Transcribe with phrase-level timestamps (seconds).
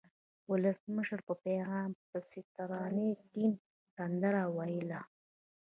[0.51, 3.51] ولسمشر په پیغام پسې د ترانې ټیم
[3.95, 5.01] سندره وویله.